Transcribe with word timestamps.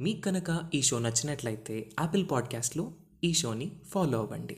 మీకు 0.00 0.20
కనుక 0.20 0.60
ఈ 0.74 0.82
షో 0.82 0.98
నచ్చినట్లయితే 0.98 1.86
యాపిల్ 2.00 2.26
పాడ్కాస్ట్లో 2.32 2.90
ఈ 3.24 3.32
షోని 3.32 3.72
ఫాలో 3.94 4.18
అవ్వండి. 4.18 4.56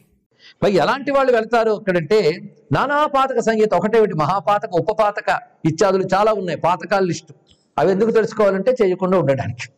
పై 0.62 0.72
ఎలాంటి 0.72 1.10
వాళ్ళు 1.10 1.32
వెళ్తారు 1.32 1.70
అక్కడంటే 1.70 2.32
నానా 2.72 3.06
పాతక 3.06 3.41
సంగీతం 3.41 3.76
ఒకటేమిటి 3.76 4.15
మహాపాతక 4.15 4.71
ఉపపాతక 4.73 5.41
ఇత్యాదులు 5.65 6.05
చాలా 6.15 6.33
ఉన్నాయి. 6.33 6.58
పాతకాల 6.58 7.05
లిస్టు. 7.05 7.34
అవి 7.79 7.92
ఎందుకు 7.92 8.11
తెలుసుకోవాలంటే 8.11 8.77
చేయకుండా 8.82 9.18
ఉండడానికి. 9.18 9.68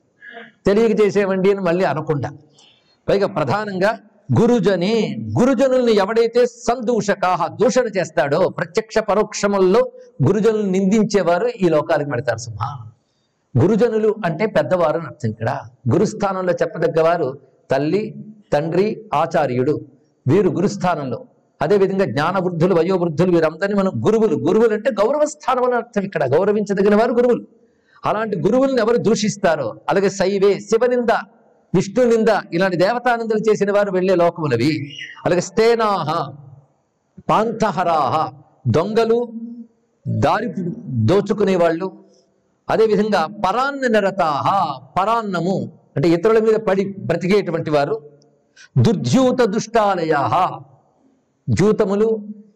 తెలియక 0.66 1.00
చేసేవండి 1.00 1.50
అని 1.50 1.60
మళ్ళీ 1.60 1.84
అనకుండా. 1.84 2.30
పైగా 3.08 3.26
ప్రధానంగా 3.26 3.98
గురుజని 4.40 5.16
గురుజనుల్ని 5.40 5.96
ఎవడైతే 5.96 6.46
సందూషకాహ 6.46 7.46
దూషణ 7.46 7.84
చేస్తాడో 7.84 8.48
ప్రత్యక్ష 8.48 8.98
పరోక్షముల్లో 8.98 9.92
గురుజనులు 10.28 10.62
నిందించేవారు 10.62 11.46
ఈ 11.46 11.68
లోకాలకు 11.68 12.10
పెడతారు 12.10 12.38
సుమా 12.38 12.91
గురుజనులు 13.60 14.14
అంటే 14.24 14.46
పెద్దవారు 14.46 14.96
అని 14.96 15.06
అర్థం 15.06 15.30
ఇక్కడ. 15.30 15.60
గురుస్థానంలో 15.92 16.52
చెప్పదగ్గవారు 16.52 17.38
తల్లి 17.70 18.14
తండ్రి 18.52 19.10
ఆచార్యుడు. 19.14 19.80
వీరు 20.28 20.48
గురుస్థానంలో. 20.48 21.24
అదేవిధంగా 21.62 22.04
జ్ఞానవృద్ధులు 22.04 22.74
వయోవృద్ధులు 22.74 23.32
వీరందరినీ 23.32 23.74
మనం 23.74 23.92
గురువులు. 24.06 24.36
గురువులు 24.36 24.74
అంటే 24.74 24.90
గౌరవ 24.90 25.24
స్థానం 25.24 25.64
అని 25.64 25.74
అర్థం 25.74 26.02
ఇక్కడ. 26.02 26.24
గౌరవించదగిన 26.24 26.96
వారు 26.96 27.12
గురువులు. 27.12 27.46
అలాంటి 28.04 28.36
గురువుల్ని 28.36 28.80
ఎవరు 28.80 28.96
దూషిస్తారో? 28.96 29.74
అలాగే 29.88 30.10
శైవే 30.10 30.60
శివనింద 30.60 31.10
విష్ణు 31.74 32.04
నింద 32.04 32.28
ఇలాంటి 32.52 32.76
దేవతానిందలు 32.76 33.50
చేసిన 33.50 33.72
వారు 33.72 33.90
వెళ్ళే 33.90 34.14
లోకములవి. 34.14 34.94
అలాగే 35.24 35.40
స్థేనాహ 35.40 36.34
పాంతహరాహ 37.30 38.32
దొంగలు 38.68 39.32
దారి 40.08 40.54
దోచుకునే 40.88 41.56
వాళ్ళు 41.56 42.01
అదేవిధంగా 42.68 43.26
పరాన్న 43.44 43.86
నిరతాహ 43.86 44.46
పరాన్నము 44.98 45.56
అంటే 45.96 46.08
ఇతరుల 46.08 46.38
మీద 46.38 46.54
పడి 46.54 46.84
బ్రతికేటువంటి 47.06 47.70
వారు 47.70 47.96
దుర్జ్యూత 48.76 49.42
దుష్టాలయ 49.42 50.14
జూతములు 51.48 52.08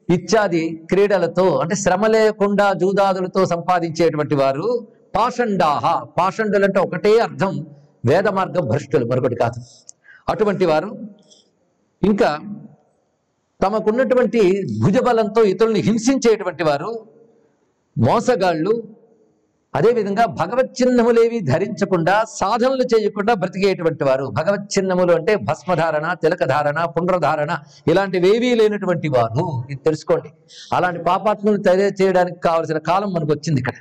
ఇత్యాది 0.08 0.86
క్రీడలతో 0.90 1.58
అంటే 1.58 1.74
శ్రమ 1.74 2.06
లేకుండా 2.06 2.72
జూదాదులతో 2.72 3.44
సంపాదించేటువంటి 3.44 4.34
వారు 4.34 4.66
పాషండాహ 5.14 5.84
పాషండులు 6.18 6.64
అంటే 6.64 6.80
ఒకటే 6.80 7.18
అర్థం 7.18 7.52
వేద 8.06 8.28
మార్గం 8.28 8.64
భ్రష్టులు 8.68 9.04
మరొకటి 9.04 9.34
కాదు. 9.34 9.60
అటువంటి 10.28 10.66
వారు 10.66 10.91
ఇంకా 12.02 12.38
తమకున్నటువంటి 13.60 14.41
భుజబలంతో 14.84 15.42
ఇతరుల్ని 15.44 15.80
హింసించేటువంటి 15.80 16.64
వారు 16.64 16.91
మోసగాళ్ళు 17.96 18.72
అదేవిధంగా 19.77 20.24
భగవత్ 20.41 20.70
చిహ్నములేవి 20.78 21.41
ధరించకుండా 21.41 22.14
సాధనలు 22.41 22.84
చేయకుండా 22.92 23.34
బ్రతికేటువంటి 23.34 24.05
వారు. 24.05 24.27
భగవత్ 24.38 24.66
చిహ్నములు 24.74 25.12
అంటే 25.12 25.36
భస్మధారణ 25.48 26.12
తిలకధారణ 26.22 26.78
పునరధారణ 26.84 27.50
ఇలాంటివేవీ 27.88 28.54
లేనటువంటి 28.54 29.08
వారు. 29.08 29.44
ఇది 29.70 29.80
తెలుసుకోండి. 29.84 30.30
అలాంటి 30.72 31.02
పాపాత్మలు 31.02 31.56
తయారు 31.56 32.02
చేయడానికి 32.02 32.41
కావలసిన 32.41 32.78
కాలం 32.78 33.10
మనకు 33.14 33.32
వచ్చింది 33.32 33.60
ఇక్కడ. 33.60 33.77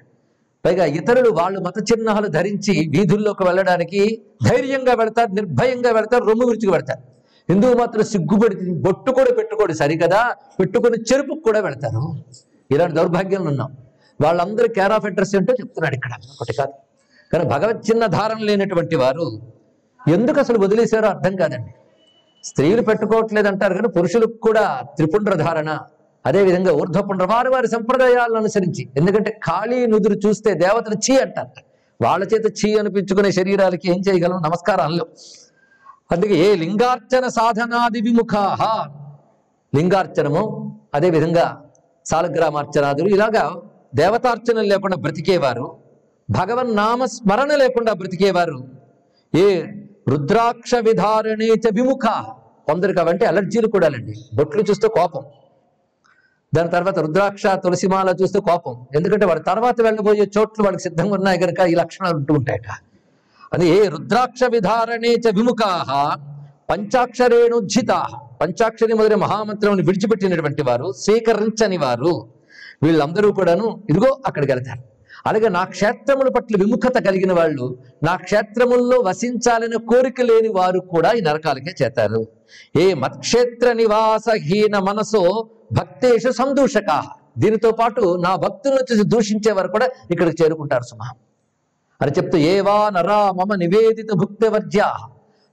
పైగా 0.65 0.85
ఇతరులు 0.99 1.29
వాళ్ళు 1.29 1.59
మత 1.59 1.79
చిహ్నాలు 1.79 2.27
ధరించి 2.27 2.73
వీధుల్లోకి 2.93 3.43
వెళ్ళడానికి 3.43 4.01
ధైర్యంగా 4.47 4.93
వెళతారు 4.93 5.31
నిర్భయంగా 5.31 5.91
వెళతారు 5.91 6.23
రొమ్ము 6.23 6.45
విరుచుకు 6.47 6.71
పెడతారు 6.71 7.03
హిందువు 7.49 7.75
మాత్రం 7.79 8.03
సిగ్గుపడి 8.03 8.55
బొట్టు 8.85 9.11
కూడా 9.11 9.31
పెట్టుకోడు 9.35 9.73
సరికదా? 9.73 10.21
పెట్టుకుని 10.59 10.97
చెరుపుకు 11.09 11.39
కూడా 11.39 11.59
వెళతారు. 11.59 12.03
ఇలాంటి 12.71 12.95
దౌర్భాగ్యంలో 12.95 13.49
ఉన్నాం. 13.49 13.71
వాళ్ళందరూ 14.21 14.67
కేర్ 14.67 14.91
ఆఫ్ 14.91 15.05
అడ్రస్ 15.05 15.35
ఏంటో 15.35 15.53
చెప్తున్నాడు 15.53 15.95
ఇక్కడ. 15.95 16.11
ఒకటి 16.41 16.53
కాదు. 16.53 16.73
కానీ 17.33 17.43
భగవత్ 17.43 17.91
చిన్న 17.91 18.05
ధారణ 18.05 18.37
లేనటువంటి 18.37 18.95
వారు 18.95 19.41
ఎందుకు 20.13 20.39
అసలు 20.39 20.57
వదిలేశారో 20.57 21.07
అర్థం 21.07 21.35
కాదండి. 21.35 21.73
స్త్రీలు 22.43 22.81
పెట్టుకోవట్లేదు 22.81 23.47
అంటారు 23.47 23.73
కానీ 23.73 23.87
పురుషులకు 23.87 24.33
కూడా 24.33 24.81
త్రిపుండ్ర 24.95 25.33
ధారణ 25.33 25.79
అదేవిధంగా 26.25 26.73
ఊర్ధ్వపుండ్ర 26.73 27.25
వారి 27.25 27.49
వారి 27.49 27.67
సంప్రదాయాలను 27.67 28.35
అనుసరించి. 28.35 28.89
ఎందుకంటే 28.97 29.31
ఖాళీ 29.31 29.85
నుదురు 29.85 30.13
చూస్తే 30.13 30.53
దేవతలు 30.53 30.95
చీ 30.95 31.17
అంటారు. 31.17 31.63
వాళ్ళ 32.03 32.27
చేత 32.33 32.53
చీ 32.65 32.77
అనిపించుకునే 32.77 33.31
శరీరాలకి 33.31 33.91
ఏం 33.91 34.01
చేయగలం? 34.09 34.41
నమస్కారాలు. 34.41 35.07
అందుకే 36.11 36.33
ఏ 36.33 36.55
లింగార్చన 36.55 37.27
సాధనాది 37.27 38.01
విముఖాహ. 38.01 38.89
లింగార్చనము 39.75 40.79
అదేవిధంగా 40.93 41.63
సాలగ్రామార్చనాదులు 42.05 43.07
ఇలాగా 43.07 43.61
దేవతార్చనలు 43.95 44.67
లేకుండా 44.67 44.97
బ్రతికేవారు 44.97 45.77
భగవన్ 46.29 46.75
నామ 46.75 47.05
స్మరణ 47.05 47.55
లేకుండా 47.55 47.93
బ్రతికేవారు. 47.93 48.59
ఏ 49.35 49.65
రుద్రాక్ష 50.07 50.75
విధారణే 50.75 51.47
చ 51.47 51.69
విముఖ. 51.73 52.05
కొందరికి 52.67 52.99
అవంటే 52.99 53.25
అలర్జీలు 53.25 53.67
కూడా 53.67 53.87
అండి 53.87 54.13
బొట్లు 54.33 54.63
చూస్తే 54.69 54.87
కోపం. 54.87 55.23
దాని 56.55 56.69
తర్వాత 56.69 56.99
రుద్రాక్ష 56.99 57.47
తులసిమాల 57.47 58.15
చూస్తే 58.21 58.39
కోపం. 58.39 58.87
ఎందుకంటే 58.95 59.25
వాడు 59.25 59.39
తర్వాత 59.39 59.81
వెళ్ళబోయే 59.81 60.25
చోట్లు 60.37 60.63
వాళ్ళకి 60.63 60.83
సిద్ధంగా 60.83 61.13
ఉన్నాయి 61.13 61.39
కనుక 61.39 61.59
ఈ 61.59 61.75
లక్షణాలు 61.75 62.15
ఉంటూ 62.15 62.33
ఉంటాయట. 62.33 62.69
అది 63.53 63.69
ఏ 63.69 63.87
రుద్రాక్ష 63.87 64.43
విధారణే 64.43 65.13
చ 65.13 65.35
విముఖాహ 65.35 66.15
పంచాక్షరేణుజ్జిత 66.69 67.91
పంచాక్షరి 68.41 68.93
మొదలైన 68.93 69.19
మహామంత్రముని 69.19 69.81
విడిచిపెట్టినటువంటి 69.81 70.61
వారు 70.61 70.91
స్వీకరించని 70.91 71.77
వారు. 71.77 72.34
వీళ్ళందరూ 72.83 73.31
కూడాను 73.31 73.83
ఇదిగో 73.89 74.17
అక్కడికి 74.27 74.53
వెళ్తారు. 74.53 74.83
అలాగే 75.25 75.49
నా 75.49 75.63
క్షేత్రముల 75.63 76.29
పట్ల 76.29 76.55
విముఖత 76.59 77.05
కలిగిన 77.05 77.33
వాళ్ళు 77.33 77.77
నా 78.03 78.15
క్షేత్రముల్లో 78.15 78.99
వసించాలనే 78.99 79.77
కోరిక 79.77 80.21
లేని 80.21 80.47
వారు 80.47 80.79
కూడా 80.79 81.11
ఈ 81.11 81.21
నరకాలకే 81.21 81.85
చేతారు. 81.85 82.27
ఏ 82.79 82.93
మత్క్షేత్ర 82.93 83.73
నివాసహీన 83.73 84.77
మనసో 84.77 85.49
భక్తేషు 85.71 86.31
సందూషక. 86.31 87.03
దీనితో 87.37 87.71
పాటు 87.71 88.21
నా 88.21 88.35
భక్తులను 88.35 89.03
దూషించే 89.03 89.51
వారు 89.51 89.67
కూడా 89.67 89.89
ఇక్కడికి 90.11 90.43
చేరుకుంటారు 90.43 90.83
సుమా. 90.83 91.11
అని 92.01 92.11
చెప్తూ 92.11 92.37
ఏవా 92.37 92.89
నరా 92.89 93.31
మమ 93.31 93.55
నివేదిత 93.55 94.07
భుక్తవర్జ్య. 94.13 94.85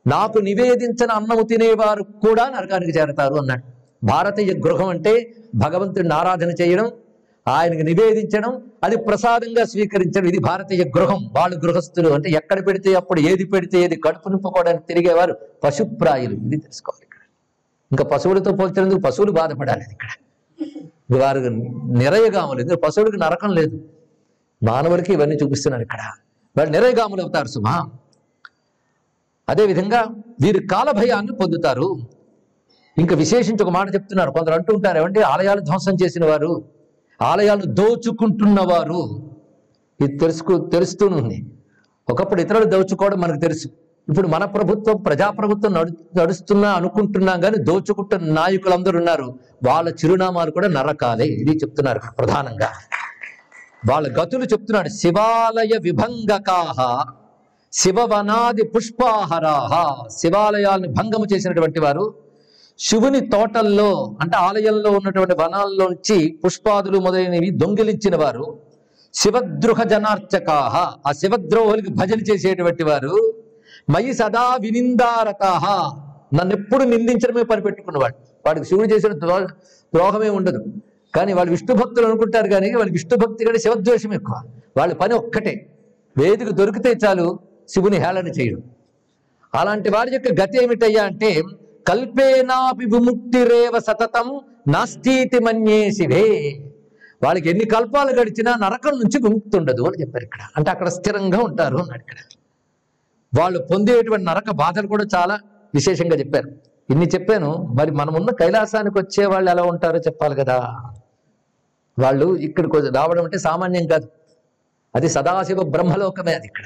నాకు 0.06 0.38
నివేదించిన 0.38 1.10
అన్నము 1.10 1.42
తినేవారు 1.42 2.02
కూడా 2.02 2.48
నరకానికి 2.48 2.98
చేరతారు 2.98 3.34
అన్నాడు. 3.34 3.62
భారతీయ 4.06 4.54
గృహం 4.54 4.88
అంటే 4.88 5.34
భగవంతుడిని 5.54 6.14
ఆరాధన 6.14 6.50
చేయడం 6.50 6.92
ఆయనకు 7.46 7.82
నివేదించడం 7.82 8.62
అది 8.84 8.96
ప్రసాదంగా 8.96 9.64
స్వీకరించడం. 9.64 10.26
ఇది 10.26 10.38
భారతీయ 10.38 10.84
గృహం. 10.84 11.30
వాళ్ళు 11.36 11.56
గృహస్థులు 11.56 12.08
అంటే 12.08 12.30
ఎక్కడ 12.30 12.66
పెడితే 12.66 12.94
అప్పుడు 12.94 13.20
ఏది 13.20 13.44
పెడితే 13.44 13.78
ఏది 13.78 13.96
కడుపు 13.96 14.28
నింపుకోవడానికి 14.28 14.84
తిరిగేవారు 14.86 15.36
పశుప్రాయులు. 15.64 16.34
ఇది 16.34 16.56
తెలుసుకోవాలి 16.56 17.04
ఇక్కడ. 17.04 17.20
ఇంకా 17.92 18.04
పశువులతో 18.04 18.52
పోల్చినందుకు 18.52 19.00
పశువులు 19.00 19.32
బాధపడాలి 19.32 19.84
ఇక్కడ. 19.92 20.08
వారు 21.20 21.38
నిరయగాములు. 21.98 22.60
ఎందుకంటే 22.60 22.86
పశువులకు 22.86 23.16
నరకం 23.16 23.50
లేదు. 23.50 23.84
మానవులకి 24.62 25.12
ఇవన్నీ 25.12 25.36
చూపిస్తున్నారు 25.36 25.82
ఇక్కడ. 25.82 26.00
వాళ్ళు 26.56 26.72
నిరయగాములు 26.72 27.22
అవుతారు 27.22 27.46
సుమా. 27.46 27.90
అదేవిధంగా 29.48 30.04
వీరు 30.42 30.66
కాలభయాన్ని 30.66 31.32
పొందుతారు. 31.32 31.98
ఇంకా 32.98 33.16
విశేషించి 33.16 33.62
ఒక 33.62 33.70
మాట 33.70 33.94
చెప్తున్నారు. 33.94 34.30
కొందరు 34.30 34.52
అంటూ 34.52 34.74
ఉంటారు 34.74 34.98
ఏమంటే 34.98 35.20
ఆలయాలు 35.20 35.60
ధ్వంసం 35.60 35.94
చేసిన 36.04 36.24
వారు. 36.24 36.64
ఆలయాలు 37.22 37.64
దోచుకుంటున్నవారు. 37.64 39.32
ఇది 40.00 40.18
తెలుసుకు 40.18 40.70
తెలుస్తూనే 40.72 41.42
ఒకప్పుడు 42.10 42.40
ఇతరులు 42.40 42.64
దోచుకోవడం 42.64 43.20
మనకు 43.20 43.40
తెలుసు. 43.40 43.68
ఇప్పుడు 44.08 44.28
మన 44.28 44.44
ప్రభుత్వం 44.44 45.02
ప్రజాప్రభుత్వం 45.02 45.72
నడు 45.72 46.20
నడుస్తున్నా 46.20 46.70
అనుకుంటున్నాం 46.70 47.40
కానీ 47.40 47.56
దోచుకుంటున్న 47.58 48.32
నాయకులందరూ 48.32 48.98
ఉన్నారు. 48.98 49.38
వాళ్ళ 49.66 49.88
చిరునామాలు 49.88 50.50
కూడా 50.50 50.68
నరకాలే 50.68 51.26
ఇది 51.26 51.56
చెప్తున్నారు 51.56 52.00
ప్రధానంగా. 52.18 52.70
వాళ్ళ 53.90 54.22
గతులు 54.22 54.44
చెప్తున్నాడు. 54.44 54.88
శివాలయ 54.88 55.78
విభంగకాహ 55.82 57.04
శివవనాది 57.72 58.62
పుష్పాహరాహ 58.62 60.04
శివాలయాల్ని 60.18 60.88
భంగము 60.88 61.26
చేసినటువంటి 61.34 61.80
వారు 61.80 62.14
శివుని 62.84 63.20
తోటల్లో 63.20 64.16
అంటే 64.20 64.36
ఆలయంలో 64.36 64.90
ఉన్నటువంటి 64.90 65.34
వనాల్లోంచి 65.34 66.38
పుష్పాదులు 66.44 66.98
మొదలైనవి 66.98 67.50
దొంగిలించిన 67.50 68.16
వారు. 68.16 68.58
శివద్రుహ 69.14 69.82
జనార్చకాహ. 69.82 70.94
ఆ 71.08 71.12
శివద్రోహులకి 71.12 71.90
భజన 71.90 72.20
చేసేటువంటి 72.20 72.82
వారు. 72.82 73.34
మయి 73.90 74.14
సదా 74.14 74.56
వినిందారకాహ. 74.60 75.66
నన్ను 76.34 76.54
ఎప్పుడు 76.54 76.84
నిందించడమే 76.84 77.42
పనిపెట్టుకున్నవాడు. 77.42 78.14
వాడికి 78.46 78.66
శివుడు 78.66 78.88
చేసిన 78.88 79.12
ద్రోహమే 79.12 80.28
ఉండదు. 80.28 80.64
కానీ 81.14 81.32
వాళ్ళు 81.32 81.50
విష్ణు 81.50 81.74
భక్తులు 81.74 82.06
అనుకుంటారు 82.06 82.48
కానీ 82.48 82.74
వాళ్ళు 82.74 82.92
విష్ణు 82.92 83.26
భక్తి 83.26 83.44
కంటే 83.44 83.58
శివద్వేషం 83.58 84.14
ఎక్కువ. 84.14 84.42
వాళ్ళ 84.76 84.94
పని 84.94 85.14
ఒక్కటే. 85.14 85.66
వేదిక 86.18 86.50
దొరికితే 86.50 86.94
చాలు 87.06 87.38
శివుని 87.68 87.96
హేళన 87.96 88.28
చేయడం. 88.28 88.62
అలాంటి 89.54 89.90
వారి 89.90 90.10
యొక్క 90.12 90.42
గతి 90.42 90.62
ఏమిటయ్యా 90.62 91.04
అంటే 91.04 91.42
కల్పేనాపి 91.88 92.84
విముక్తిరేవ 92.84 93.78
సతతం 93.78 94.40
నాస్తీతి 94.68 95.38
మన్యేసివే. 95.38 96.26
వాళ్ళకి 97.24 97.50
ఎన్ని 97.50 97.64
కల్పాలు 97.64 98.20
గడిచినా 98.20 98.54
నరకం 98.54 98.90
నుంచి 98.90 99.18
విముక్తి 99.22 99.56
ఉండదు 99.58 99.82
అని 99.82 100.00
చెప్పారు 100.00 100.24
ఇక్కడ. 100.24 100.40
అంటే 100.56 100.70
అక్కడ 100.70 100.88
స్థిరంగా 100.88 101.38
ఉంటారు 101.38 101.76
అన్నాడు 101.76 102.00
ఇక్కడ. 102.00 102.16
వాళ్ళు 103.40 103.66
పొందేటువంటి 103.72 104.26
నరక 104.26 104.50
బాధలు 104.50 104.86
కూడా 104.86 105.04
చాలా 105.16 105.38
విశేషంగా 105.74 106.16
చెప్పారు. 106.16 106.48
ఇన్ని 106.90 107.06
చెప్పాను 107.06 107.50
మరి 107.56 107.90
మనమున్న 107.90 108.30
కైలాసానికి 108.30 108.98
వచ్చే 108.98 109.26
వాళ్ళు 109.26 109.50
ఎలా 109.50 109.62
ఉంటారో 109.62 109.98
చెప్పాలి 109.98 110.34
కదా. 110.34 110.56
వాళ్ళు 111.98 112.36
ఇక్కడికి 112.36 112.76
రావడం 112.76 113.24
అంటే 113.24 113.38
సామాన్యం 113.38 113.86
కాదు. 113.86 114.08
అది 114.96 115.08
సదాశివ 115.08 115.62
బ్రహ్మలోకమే 115.62 116.34
అది 116.34 116.46
ఇక్కడ. 116.46 116.64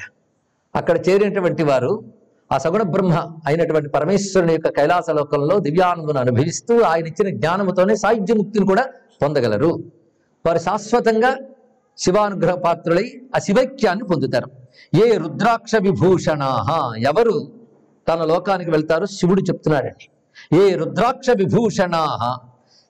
అక్కడ 0.75 1.09
చేరినటువంటి 1.09 1.63
వారు 1.63 2.03
ఆ 2.51 2.57
సగుణ 2.57 2.81
బ్రహ్మ 2.81 3.13
అయినటువంటి 3.47 3.89
పరమేశ్వరుని 3.89 4.53
యొక్క 4.53 4.69
కైలాస 4.69 5.09
లోకంలో 5.09 5.59
దివ్యానందను 5.59 6.19
అనుభవిస్తూ 6.19 6.81
ఆయన 6.81 7.07
ఇచ్చిన 7.07 7.29
జ్ఞానముతోనే 7.37 7.95
సాయుధ్య 7.95 8.33
ముక్తిని 8.33 8.65
కూడా 8.65 8.85
పొందగలరు. 9.21 9.71
వారు 10.45 10.57
శాశ్వతంగా 10.57 11.31
శివానుగ్రహ 11.97 12.55
పాత్రులై 12.55 13.07
ఆ 13.35 13.39
శివైక్యాన్ని 13.39 14.03
పొందుతారు. 14.03 14.49
ఏ 15.05 15.17
రుద్రాక్ష 15.17 15.75
విభూషణాహ 15.75 16.67
ఎవరు 16.97 17.51
తన 18.07 18.23
లోకానికి 18.23 18.71
వెళ్తారు 18.71 19.05
శివుడు 19.05 19.41
చెప్తున్నాడండి. 19.41 20.05
ఏ 20.57 20.73
రుద్రాక్ష 20.73 21.29
విభూషణాహ 21.29 22.37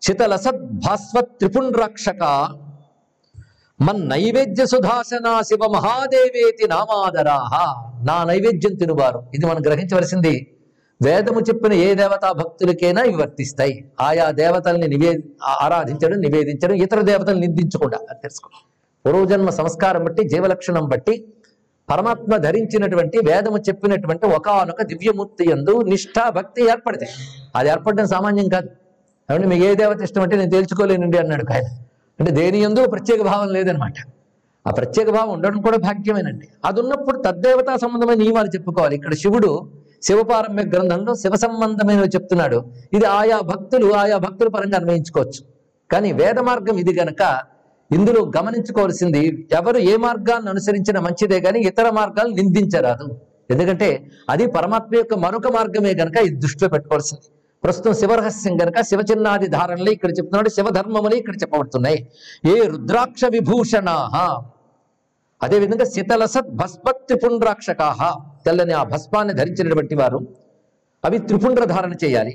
శితలసద్ 0.02 0.64
భాస్వత్ 0.72 1.32
త్రిపుండ్రాక్షక 1.40 2.24
మన్ 3.80 4.10
నైవేద్య 4.10 4.66
సుధాసన 4.66 5.42
శివ 5.42 5.68
మహాదేవేతి 5.68 6.68
నామాదరాహ. 6.68 7.54
నా 8.04 8.24
నైవేద్యం 8.24 8.76
తినువారు. 8.76 9.24
ఇది 9.36 9.46
మనం 9.46 9.62
గ్రహించవలసింది. 9.68 10.48
వేదము 11.02 11.40
చెప్పిన 11.40 11.74
ఏ 11.74 11.94
దేవతా 11.94 12.32
భక్తులకైనా 12.32 13.02
ఇవి 13.04 13.16
వర్తిస్తాయి. 13.16 13.92
ఆయా 14.02 14.32
దేవతల్ని 14.32 14.88
నివే 14.88 15.12
ఆరాధించడం 15.62 16.20
నివేదించడం 16.20 16.76
ఇతర 16.76 17.02
దేవతలు 17.02 17.40
నిందించకుండా. 17.40 17.98
అది 18.10 18.20
తెలుసుకో 18.22 18.50
పూర్వజన్మ 19.06 19.50
సంస్కారం 19.50 20.04
బట్టి 20.04 20.30
జీవలక్షణం 20.30 20.86
బట్టి 20.86 21.34
పరమాత్మ 21.90 22.38
ధరించినటువంటి 22.38 23.18
వేదము 23.18 23.58
చెప్పినటువంటి 23.58 24.26
ఒకానొక 24.26 24.82
దివ్యమూర్తి 24.82 25.50
ఎందు 25.52 25.82
నిష్ఠా 25.82 26.30
భక్తి 26.30 26.62
ఏర్పడతాయి 26.64 27.12
అది 27.56 27.70
ఏర్పడడం 27.70 28.08
సామాన్యం 28.08 28.50
కాదు. 28.50 28.70
కాబట్టి 29.30 29.50
మీకు 29.50 29.64
ఏ 29.66 29.76
దేవత 29.76 30.02
ఇష్టం 30.02 30.22
అంటే 30.22 30.36
నేను 30.36 30.52
తేల్చుకోలేనండి 30.52 31.18
అన్నాడు 31.18 31.54
ఆయన. 31.54 31.68
అంటే 32.20 32.32
దేని 32.32 32.60
ఎందు 32.68 32.82
ప్రత్యేక 32.94 33.22
భావం 33.22 33.50
లేదనమాట 33.56 33.98
ఆ 34.66 34.72
ప్రత్యేక 34.72 35.10
భావం 35.10 35.32
ఉండడం 35.34 35.60
కూడా 35.62 35.78
భాగ్యమేనండి. 35.78 36.48
అది 36.66 36.78
ఉన్నప్పుడు 36.82 37.18
తద్దేవతా 37.18 37.74
సంబంధమైన 37.84 38.18
నియమాలు 38.24 38.50
చెప్పుకోవాలి. 38.56 38.96
ఇక్కడ 38.96 39.14
శివుడు 39.14 39.52
శివపారమ్య 40.08 40.64
గ్రంథంలో 40.74 41.12
శివ 41.16 41.36
సంబంధమైనవి 41.36 42.10
చెప్తున్నాడు. 42.16 42.58
ఇది 42.94 43.06
ఆయా 43.06 43.38
భక్తులు 43.52 43.88
ఆయా 44.02 44.18
భక్తుల 44.26 44.50
పరంగా 44.56 44.78
అన్వయించుకోవచ్చు. 44.78 45.42
కానీ 45.92 46.10
వేద 46.14 46.40
మార్గం 46.40 46.78
ఇది 46.84 46.94
గనక 47.02 47.22
ఇందులో 47.92 48.22
గమనించుకోవాల్సింది 48.38 49.22
ఎవరు 49.60 49.80
ఏ 49.92 49.94
మార్గాన్ని 50.06 50.50
అనుసరించిన 50.50 51.00
మంచిదే 51.00 51.40
కానీ 51.46 51.60
ఇతర 51.70 51.90
మార్గాలు 52.00 52.32
నిందించరాదు. 52.40 53.08
ఎందుకంటే 53.52 53.90
అది 54.30 54.46
పరమాత్మ 54.48 54.96
యొక్క 54.96 55.14
మరొక 55.26 55.48
మార్గమే 55.58 55.92
గనక 56.02 56.18
ఇది 56.28 56.38
దృష్టిలో 56.46 56.70
పెట్టుకోవాల్సింది. 56.70 57.28
ప్రస్తుతం 57.64 57.94
శివరహస్యం 57.94 58.54
గనక 58.62 58.82
శివచిన్నాది 58.82 59.48
ధారణలు 59.48 59.90
ఇక్కడ 59.90 60.10
చెప్తున్నాడు. 60.10 60.50
శివధర్మములు 60.50 61.16
ఇక్కడ 61.16 61.36
చెప్పబడుతున్నాయి. 61.36 62.00
ఏ 62.46 62.56
రుద్రాక్ష 62.68 63.26
విభూషణా 63.26 63.96
అదేవిధంగా 65.42 65.86
శీతలసత్ 65.86 66.52
భస్మ 66.60 66.92
త్రిపుండ్రాక్షకాహ. 67.08 68.00
తెల్లని 68.46 68.74
ఆ 68.74 68.84
భస్మాన్ని 68.84 69.34
ధరించినటువంటి 69.34 69.96
వారు 69.96 70.20
అవి 71.04 71.18
త్రిపుండ్ర 71.20 71.64
ధారణ 71.66 71.94
చేయాలి. 72.04 72.34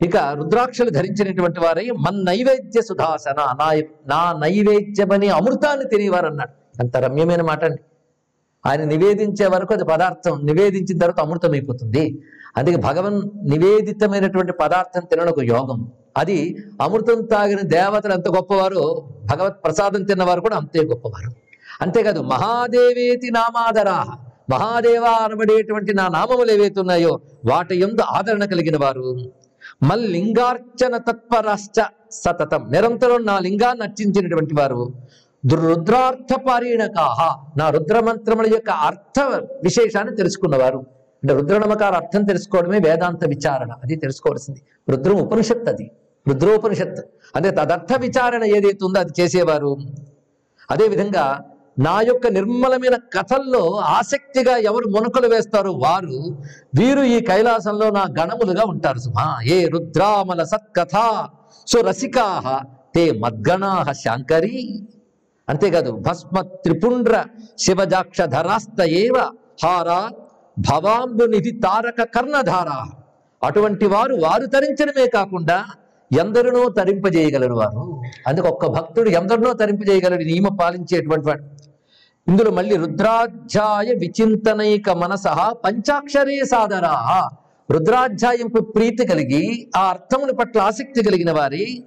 ఇక 0.00 0.16
రుద్రాక్షలు 0.16 0.90
ధరించినటువంటి 0.90 1.60
వారై 1.60 1.84
మన్ 2.06 2.24
నైవేద్య 2.24 2.80
సుధాసన 2.80 3.40
నా 3.60 3.68
నా 4.06 4.20
నైవేద్యమని 4.42 5.28
అమృతాన్ని 5.28 5.84
తినేవారు 5.84 6.26
అన్నాడు 6.26 6.54
అంత 6.80 6.96
రమ్యమైన 6.96 7.42
మాట 7.42 7.64
అండి 7.64 7.82
ఆయన 8.64 8.84
నివేదించే 8.84 9.46
వరకు 9.46 9.72
అది 9.74 9.84
పదార్థం 9.84 10.34
నివేదించిన 10.46 10.98
తర్వాత 10.98 11.20
అమృతం 11.20 11.52
అయిపోతుంది 11.52 12.04
అందుకే 12.56 12.76
భగవన్ 12.76 13.22
నివేదితమైనటువంటి 13.44 14.52
పదార్థం 14.52 15.04
తినడం 15.04 15.28
ఒక 15.28 15.40
యోగం. 15.40 15.92
అది 16.16 16.56
అమృతం 16.82 17.24
తాగిన 17.24 17.60
దేవతలు 17.60 18.12
ఎంత 18.12 18.28
గొప్పవారు 18.28 19.02
భగవత్ 19.24 19.64
ప్రసాదం 19.64 20.02
తిన్నవారు 20.02 20.40
కూడా 20.40 20.56
అంతే 20.56 20.80
గొప్పవారు. 20.80 21.30
అంతేకాదు 21.80 22.20
మహాదేవేతి 22.20 23.30
నామాదరా 23.30 24.04
మహాదేవ 24.50 25.04
అనబడేటువంటి 25.04 25.94
నా 25.94 26.08
నామములు 26.08 26.52
ఏవైతే 26.52 26.80
ఉన్నాయో 26.80 27.20
వాటి 27.44 27.76
ఎందు 27.76 28.00
ఆదరణ 28.00 28.44
కలిగిన 28.44 28.76
వారు. 28.76 29.30
మల్లింగార్చన 29.82 30.96
తత్పరాశ్చ 30.96 31.82
సతతం. 32.10 32.68
నిరంతరం 32.70 33.26
నా 33.26 33.38
లింగాన్ని 33.38 33.84
అర్చించినటువంటి 33.84 34.54
వారు. 34.54 34.94
రుద్రార్థ 35.54 36.40
పారీణకాహ 36.48 37.48
నా 37.58 37.70
రుద్రమంత్రముల 37.70 38.46
యొక్క 38.46 38.70
అర్థ 38.70 39.20
విశేషాన్ని 39.62 40.16
తెలుసుకున్నవారు. 40.16 40.95
అంటే 41.16 41.34
రుద్రనమకార 41.34 41.94
అర్థం 41.94 42.24
తెలుసుకోవడమే 42.24 42.78
వేదాంత 42.78 43.24
విచారణ. 43.24 43.72
అది 43.72 43.96
తెలుసుకోవాల్సింది. 43.96 44.62
రుద్రం 44.88 45.16
ఉపనిషత్ 45.16 45.68
అది. 45.68 45.90
రుద్రోపనిషత్ 46.28 47.06
అంటే 47.36 47.50
తదర్థ 47.50 47.96
విచారణ 47.96 48.44
ఏదైతే 48.44 48.84
ఉందో 48.84 49.00
అది 49.00 49.12
చేసేవారు. 49.20 49.76
అదేవిధంగా 50.70 51.42
నా 51.78 52.00
యొక్క 52.00 52.26
నిర్మలమైన 52.26 52.96
కథల్లో 52.96 53.76
ఆసక్తిగా 53.76 54.56
ఎవరు 54.56 54.88
మునకలు 54.88 55.28
వేస్తారో 55.28 55.72
వారు 55.72 56.38
వీరు 56.80 57.00
ఈ 57.00 57.20
కైలాసంలో 57.20 57.90
నా 57.90 58.06
గణములుగా 58.20 58.62
ఉంటారు. 58.66 58.98
సుమా 58.98 59.38
ఏ 59.44 59.66
రుద్రామల 59.66 60.42
సత్కథ 60.42 61.24
సో 61.66 61.80
రసికాహ 61.80 62.60
తే 62.94 63.10
మద్గణాహ 63.10 63.92
శాంకరి. 63.92 64.88
అంతేకాదు 65.48 65.90
భస్మ 65.90 66.40
త్రిపుండ్ర 66.40 67.24
శివజాక్ష 67.58 68.20
ధరాస్త 68.20 68.80
ఏవ 68.82 69.14
హారా 69.64 70.10
భవాంబునిధి 70.58 71.50
తారక 71.50 72.02
కర్ణధార. 72.02 73.00
అటువంటి 73.46 73.86
వారు 73.86 74.14
వారు 74.14 74.46
తరించడమే 74.46 75.06
కాకుండా 75.06 75.64
ఎందరినో 76.20 76.68
తరింపజేయగలరు 76.68 77.54
వారు. 77.54 78.02
అందుకు 78.26 78.46
ఒక్క 78.46 78.66
భక్తుడు 78.66 79.08
ఎందరినో 79.08 79.52
తరింపజేయగలడు 79.52 80.24
నియమ 80.24 80.56
పాలించేటువంటి 80.60 81.26
వాడు. 81.26 81.42
ఇందులో 82.28 82.50
మళ్ళీ 82.50 82.76
రుద్రాధ్యాయ 82.76 83.94
విచింతనైక 83.94 84.90
మనస 84.90 85.24
పంచాక్షరే 85.64 86.44
సాదరా. 86.44 87.28
రుద్రాధ్యాయంపు 87.70 88.60
ప్రీతి 88.60 89.06
కలిగి 89.06 89.70
ఆ 89.76 89.80
అర్థముల 89.88 90.30
పట్ల 90.30 90.60
ఆసక్తి 90.60 91.04
కలిగిన 91.04 91.32
వారి 91.32 91.84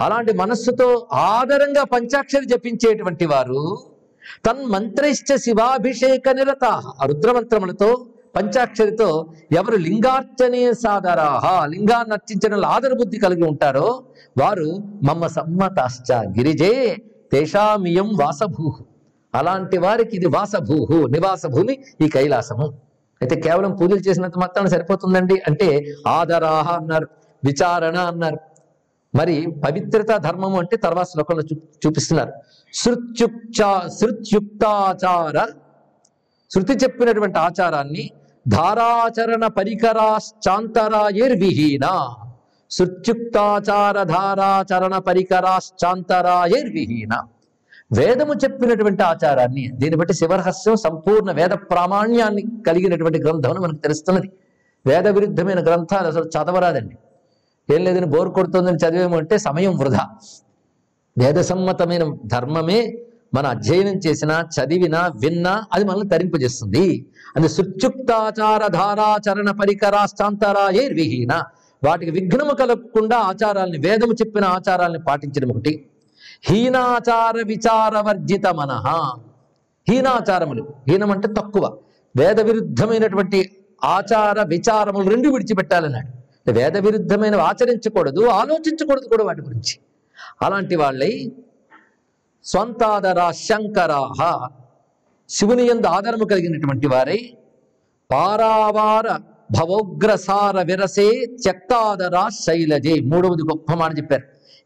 అలాంటి 0.00 0.32
మనస్సుతో 0.32 1.08
ఆదరంగా 1.12 1.84
పంచాక్షరి 1.84 2.46
జపించేటువంటి 2.46 3.26
వారు 3.26 3.78
తన్మంత్రైశ్చ 4.46 5.36
శివాభిషేక 5.46 6.28
నిరత 6.38 6.64
ఆ 7.00 7.06
రుద్రమంత్రములతో 7.10 7.90
పంచాక్షరితో 8.36 9.08
ఎవరు 9.58 9.76
లింగార్చనే 9.86 10.64
సాదరాహ 10.82 11.44
లింగాన్ని 11.74 12.14
అర్చించడంలో 12.16 12.68
ఆదర 12.74 12.92
బుద్ధి 13.00 13.18
కలిగి 13.24 13.44
ఉంటారో 13.50 13.88
వారు 14.40 14.68
మమ్మ 15.08 15.26
సమ్మతాశ్చ 15.36 16.10
గిరిజే 16.36 16.74
తేషామియం 17.32 18.10
వాసభూ 18.22 18.68
అలాంటి 19.34 19.78
వారికి 19.84 20.14
ఇది 20.18 20.28
వాసభూహు 20.36 20.98
నివాస 21.14 21.46
భూమి 21.54 21.74
ఈ 22.04 22.06
కైలాసము. 22.14 22.66
అయితే 23.20 23.34
కేవలం 23.46 23.72
పూజలు 23.78 24.02
చేసినంత 24.06 24.36
మాత్రాన 24.42 24.68
సరిపోతుందండి 24.74 25.36
అంటే 25.48 25.68
ఆదరాహ 26.16 26.68
అన్నారు 26.80 27.08
విచారణ 27.42 27.96
అన్నారు. 28.10 28.38
మరి 29.18 29.52
పవిత్రత 29.66 30.16
ధర్మము 30.16 30.58
అంటే 30.58 30.76
తర్వాత 30.76 31.06
శ్లోకంలో 31.06 31.42
చూ 31.42 31.56
చూపిస్తున్నారు. 31.86 32.32
శృత్యుక్చా 32.74 33.88
శృత్యుక్తాచార 34.00 35.46
శృతి 36.54 36.72
చెప్పినటువంటి 36.72 37.38
ఆచారాన్ని 37.38 38.10
ధారాచరణ 38.48 39.46
పరికరాశ్చాంతరాయైర్విహీన. 39.46 42.14
శృత్యుక్తాచార 42.70 44.02
ధారాచరణ 44.02 44.98
పరికరాశ్చాంతరాయైర్విహీన. 44.98 47.22
వేదము 47.98 48.34
చెప్పినటువంటి 48.34 49.02
ఆచారాన్ని 49.02 49.70
దీన్ని 49.72 49.96
బట్టి 49.96 50.14
శివరహస్యం 50.14 50.76
సంపూర్ణ 50.76 51.32
వేద 51.32 51.48
ప్రామాణ్యాన్ని 51.48 52.44
కలిగినటువంటి 52.66 53.18
గ్రంథం 53.18 53.50
అని 53.50 53.60
మనకు 53.60 53.76
తెలుస్తున్నది. 53.76 54.32
వేద 54.86 55.08
విరుద్ధమైన 55.08 55.64
గ్రంథాలు 55.64 56.06
అసలు 56.06 56.24
చదవరాదండి. 56.24 56.98
ఏం 57.74 57.84
లేదని 57.84 58.06
బోర్ 58.06 58.28
కొడుతుందని 58.28 58.76
చదివేమంటే 58.76 59.38
సమయం 59.38 59.78
వృధా. 59.78 60.08
వేదసమ్మతమైన 61.18 62.16
ధర్మమే 62.26 62.98
మన 63.34 63.46
అధ్యయనం 63.46 64.00
చేసినా 64.06 64.40
చదివినా 64.40 65.06
విన్నా 65.06 65.64
అది 65.72 65.84
మనల్ని 65.84 66.08
తరింపజేస్తుంది. 66.08 67.06
అది 67.36 67.48
సుచ్యుక్తాచార 67.48 68.66
ధారాచరణ 68.66 69.50
పరికరాష్టాంతరాయే 69.50 70.88
విహీన. 70.88 71.42
వాటికి 71.86 72.10
విఘ్నము 72.10 72.54
కలగకుండా 72.54 73.16
ఆచారాల్ని 73.16 73.78
వేదము 73.78 74.12
చెప్పిన 74.12 74.44
ఆచారాల్ని 74.44 74.98
పాటించడం 74.98 75.48
ఒకటి. 75.48 75.86
హీనాచార 76.42 77.42
విచారవర్జిత 77.46 78.46
మనహ 78.46 79.14
హీనాచారములు. 79.88 80.68
హీనం 80.88 81.10
అంటే 81.10 81.28
తక్కువ. 81.28 81.76
వేద 82.16 82.40
విరుద్ధమైనటువంటి 82.40 83.50
ఆచార 83.84 84.42
విచారములు 84.42 85.10
రెండు 85.10 85.28
విడిచిపెట్టాలన్నాడు. 85.28 86.17
వేద 86.50 86.76
విరుద్ధమైనవి 86.76 87.40
ఆచరించకూడదు 87.40 88.26
ఆలోచించకూడదు 88.26 89.08
కూడా 89.08 89.24
వాటి 89.24 89.42
గురించి. 89.42 89.78
అలాంటి 90.42 90.76
వాళ్ళై 90.76 91.32
స్వంతాదర 92.44 93.30
శంకరాహ 93.30 94.48
శివుని 95.28 95.66
ఎందు 95.66 95.86
ఆధారము 95.86 96.24
కలిగినటువంటి 96.24 96.86
వారై 96.86 97.36
పారావార 98.10 99.16
భవోగ్రసార 99.50 100.62
విరసే 100.62 101.26
త్యక్తాదర 101.42 102.28
శైలజే. 102.46 103.00
మూడవది 103.00 103.42
గొప్ప 103.42 103.72
మాట 103.72 103.98
చెప్పారు. 103.98 104.22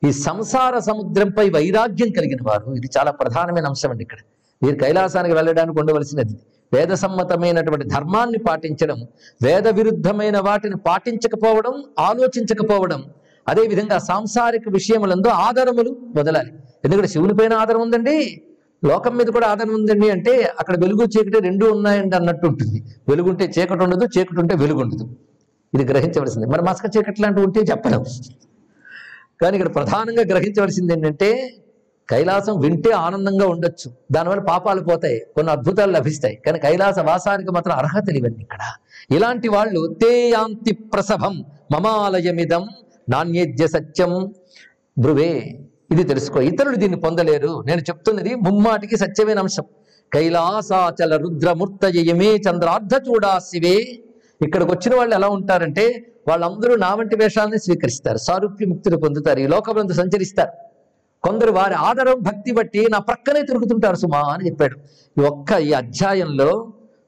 ఈ 0.07 0.12
సంసార 0.12 0.79
సముద్రంపై 0.79 1.51
వైరాగ్యం 1.51 2.11
కలిగిన 2.12 2.39
వారు 2.43 2.75
ఇది 2.75 2.89
చాలా 2.99 3.11
ప్రధానమైన 3.11 3.67
అంశం 3.67 3.91
అండి 3.91 4.03
ఇక్కడ. 4.03 4.19
మీరు 4.62 4.77
కైలాసానికి 4.77 5.35
వెళ్ళడానికి 5.35 5.81
ఉండవలసినది 5.81 6.39
వేద 6.75 6.93
సమ్మతమైనటువంటి 6.93 7.87
ధర్మాన్ని 7.88 8.38
పాటించడం 8.38 8.99
వేద 9.43 9.69
విరుద్ధమైన 9.69 10.38
వాటిని 10.38 10.76
పాటించకపోవడం 10.87 11.75
ఆలోచించకపోవడం 11.99 13.02
అదేవిధంగా 13.49 13.99
సాంసారిక 13.99 14.69
విషయములందు 14.69 15.29
ఆధారములు 15.47 15.91
వదలాలి 16.17 16.52
ఎందుకంటే 16.85 17.09
శివుని 17.09 17.35
పైన 17.41 17.52
ఆధారం 17.52 17.81
ఉందండి 17.81 18.17
లోకం 18.85 19.12
మీద 19.17 19.26
కూడా 19.26 19.47
ఆధారం 19.47 19.75
ఉందండి 19.75 20.07
అంటే 20.11 20.33
అక్కడ 20.61 20.75
వెలుగు 20.85 21.05
చీకటి 21.05 21.38
రెండు 21.41 21.64
ఉన్నాయండి 21.67 22.17
అన్నట్టు 22.17 22.47
ఉంటుంది. 22.47 22.79
వెలుగుంటే 23.09 23.45
చీకటి 23.57 23.83
ఉండదు 23.85 24.05
చీకటి 24.05 24.41
ఉంటే 24.41 24.55
వెలుగు 24.55 24.81
ఉండదు. 24.81 25.05
ఇది 25.73 25.85
గ్రహించవలసింది. 25.85 26.47
మరి 26.47 26.62
మసక 26.62 26.87
చీకటి 26.97 27.23
లాంటివి 27.23 27.47
ఉంటే 27.47 27.61
చెప్పడం 27.61 28.02
కానీ 29.43 29.55
ఇక్కడ 29.59 29.71
ప్రధానంగా 29.75 30.25
గ్రహించవలసింది 30.33 30.93
ఏంటంటే 30.93 31.31
కైలాసం 32.11 32.61
వింటే 32.61 32.90
ఆనందంగా 32.90 33.47
ఉండొచ్చు. 33.47 33.92
దానివల్ల 34.12 34.42
పాపాలు 34.42 34.80
పోతాయి 34.80 35.21
కొన్ని 35.21 35.52
అద్భుతాలు 35.52 35.92
లభిస్తాయి. 35.92 36.37
కానీ 36.47 36.59
కైలాస 36.59 36.99
వాసానికి 36.99 37.50
మాత్రం 37.50 37.75
అర్హతలు 37.76 38.16
ఇవన్నీ 38.16 38.40
ఇక్కడ. 38.40 38.59
ఇలాంటి 39.11 39.49
వాళ్ళు 39.49 39.94
తేయాంతి 40.02 40.75
ప్రసభం 40.75 41.44
మమాలయమిదం 41.73 42.68
నాణ్యేద్య 43.09 43.66
సత్యం. 43.66 44.35
బ్రువే 44.99 45.59
ఇది 45.90 46.04
తెలుసుకో. 46.04 46.40
ఇతరులు 46.40 46.76
దీన్ని 46.76 47.00
పొందలేరు. 47.00 47.62
నేను 47.66 47.80
చెప్తున్నది 47.80 48.35
ముమ్మాటికి 48.35 48.97
సత్యమైన 48.97 49.38
అంశం. 49.38 49.64
కైలాసాచల 50.12 51.16
రుద్రమూర్తయమే 51.16 52.37
చంద్రార్ధ 52.37 53.09
చూడా 53.09 53.38
శివే 53.38 53.76
ఇక్కడికి 54.42 54.71
వచ్చిన 54.71 54.97
వాళ్ళు 54.97 55.14
ఎలా 55.14 55.28
ఉంటారంటే 55.28 56.12
వాళ్ళందరూ 56.28 56.76
నా 56.76 56.94
వంటి 56.94 57.16
వేషాలని 57.16 57.59
స్వీకరిస్తారు. 57.59 58.18
సారూప్య 58.18 58.66
ముక్తిని 58.66 58.97
పొందుతారు. 58.97 59.40
ఈ 59.40 59.47
లోకమందు 59.47 59.92
సంచరిస్తారు. 59.92 60.72
కొందరు 61.25 61.52
వారి 61.52 61.75
ఆదరం 61.88 62.17
భక్తి 62.23 62.52
బట్టి 62.52 62.81
నా 62.91 62.99
ప్రక్కనే 62.99 63.43
తిరుగుతుంటారు 63.43 63.97
సుమా 63.97 64.21
అని 64.35 64.47
చెప్పాడు. 64.47 64.76
ఈ 65.17 65.23
ఒక్క 65.31 65.52
ఈ 65.69 65.73
అధ్యాయంలో 65.73 66.49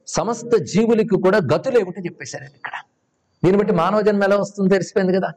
సమస్త 0.06 0.56
జీవులకు 0.73 1.16
కూడా 1.16 1.38
గతులు 1.52 1.78
ఏమిటో 1.78 2.02
చెప్పేశారండి 2.04 2.56
ఇక్కడ. 2.61 2.76
దీన్ని 3.42 3.59
బట్టి 3.59 3.75
మానవ 3.83 4.00
జన్మ 4.00 4.23
ఎలా 4.23 4.37
వస్తుందో 4.37 4.68
తెలిసిపోయింది 4.68 5.14
కదా. 5.18 5.30